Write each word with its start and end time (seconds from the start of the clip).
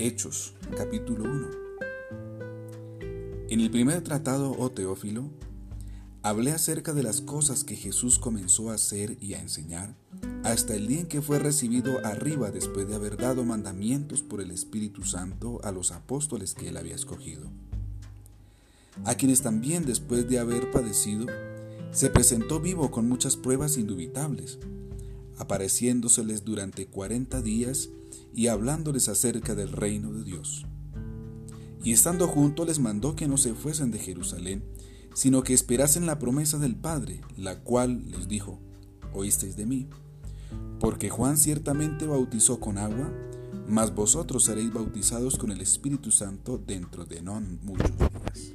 Hechos, 0.00 0.54
capítulo 0.76 1.24
1. 1.24 1.48
En 3.50 3.60
el 3.60 3.68
primer 3.68 4.00
tratado, 4.02 4.54
oh 4.56 4.70
Teófilo, 4.70 5.28
hablé 6.22 6.52
acerca 6.52 6.92
de 6.92 7.02
las 7.02 7.20
cosas 7.20 7.64
que 7.64 7.74
Jesús 7.74 8.20
comenzó 8.20 8.70
a 8.70 8.74
hacer 8.74 9.18
y 9.20 9.34
a 9.34 9.40
enseñar 9.40 9.96
hasta 10.44 10.76
el 10.76 10.86
día 10.86 11.00
en 11.00 11.08
que 11.08 11.20
fue 11.20 11.40
recibido 11.40 11.98
arriba 12.06 12.52
después 12.52 12.86
de 12.86 12.94
haber 12.94 13.16
dado 13.16 13.44
mandamientos 13.44 14.22
por 14.22 14.40
el 14.40 14.52
Espíritu 14.52 15.02
Santo 15.02 15.60
a 15.64 15.72
los 15.72 15.90
apóstoles 15.90 16.54
que 16.54 16.68
él 16.68 16.76
había 16.76 16.94
escogido, 16.94 17.48
a 19.04 19.16
quienes 19.16 19.42
también 19.42 19.84
después 19.84 20.28
de 20.28 20.38
haber 20.38 20.70
padecido, 20.70 21.26
se 21.90 22.08
presentó 22.08 22.60
vivo 22.60 22.92
con 22.92 23.08
muchas 23.08 23.36
pruebas 23.36 23.76
indubitables, 23.76 24.60
apareciéndoseles 25.38 26.44
durante 26.44 26.86
cuarenta 26.86 27.42
días 27.42 27.88
y 28.34 28.48
hablándoles 28.48 29.08
acerca 29.08 29.54
del 29.54 29.72
reino 29.72 30.12
de 30.12 30.24
Dios. 30.24 30.66
Y 31.82 31.92
estando 31.92 32.26
juntos 32.28 32.66
les 32.66 32.78
mandó 32.78 33.16
que 33.16 33.28
no 33.28 33.36
se 33.36 33.54
fuesen 33.54 33.90
de 33.90 33.98
Jerusalén, 33.98 34.64
sino 35.14 35.42
que 35.42 35.54
esperasen 35.54 36.06
la 36.06 36.18
promesa 36.18 36.58
del 36.58 36.76
Padre, 36.76 37.20
la 37.36 37.60
cual 37.60 38.10
les 38.10 38.28
dijo, 38.28 38.60
oísteis 39.12 39.56
de 39.56 39.66
mí. 39.66 39.88
Porque 40.80 41.10
Juan 41.10 41.36
ciertamente 41.36 42.06
bautizó 42.06 42.60
con 42.60 42.78
agua, 42.78 43.12
mas 43.66 43.94
vosotros 43.94 44.44
seréis 44.44 44.72
bautizados 44.72 45.36
con 45.36 45.50
el 45.50 45.60
Espíritu 45.60 46.10
Santo 46.10 46.58
dentro 46.58 47.04
de 47.04 47.22
no 47.22 47.40
muchos 47.40 47.96
días. 47.96 48.54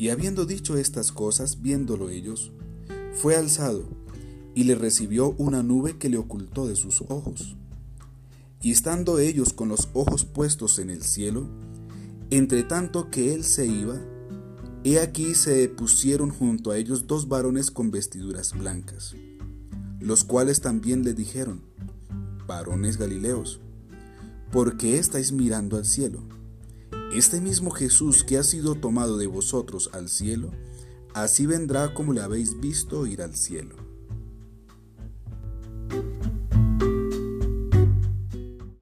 Y 0.00 0.08
habiendo 0.08 0.46
dicho 0.46 0.78
estas 0.78 1.12
cosas, 1.12 1.60
viéndolo 1.60 2.08
ellos, 2.08 2.52
fue 3.12 3.36
alzado, 3.36 3.84
y 4.54 4.64
le 4.64 4.74
recibió 4.74 5.34
una 5.36 5.62
nube 5.62 5.98
que 5.98 6.08
le 6.08 6.16
ocultó 6.16 6.66
de 6.66 6.74
sus 6.74 7.02
ojos. 7.02 7.54
Y 8.62 8.70
estando 8.70 9.18
ellos 9.18 9.52
con 9.52 9.68
los 9.68 9.90
ojos 9.92 10.24
puestos 10.24 10.78
en 10.78 10.88
el 10.88 11.02
cielo, 11.02 11.50
entre 12.30 12.62
tanto 12.62 13.10
que 13.10 13.34
él 13.34 13.44
se 13.44 13.66
iba, 13.66 14.00
he 14.84 15.00
aquí 15.00 15.34
se 15.34 15.68
pusieron 15.68 16.30
junto 16.30 16.70
a 16.70 16.78
ellos 16.78 17.06
dos 17.06 17.28
varones 17.28 17.70
con 17.70 17.90
vestiduras 17.90 18.54
blancas, 18.54 19.14
los 19.98 20.24
cuales 20.24 20.62
también 20.62 21.04
le 21.04 21.12
dijeron, 21.12 21.60
varones 22.46 22.96
galileos, 22.96 23.60
¿por 24.50 24.78
qué 24.78 24.96
estáis 24.96 25.30
mirando 25.30 25.76
al 25.76 25.84
cielo? 25.84 26.39
Este 27.12 27.40
mismo 27.40 27.72
Jesús 27.72 28.22
que 28.22 28.38
ha 28.38 28.44
sido 28.44 28.76
tomado 28.76 29.16
de 29.16 29.26
vosotros 29.26 29.90
al 29.92 30.08
cielo, 30.08 30.52
así 31.12 31.44
vendrá 31.44 31.92
como 31.92 32.12
le 32.12 32.20
habéis 32.20 32.60
visto 32.60 33.04
ir 33.04 33.20
al 33.20 33.34
cielo. 33.34 33.74